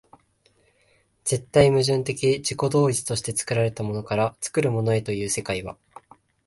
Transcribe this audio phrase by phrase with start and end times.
[1.25, 5.77] 絶対矛盾的自己同一として作られたものから作るものへという世界は、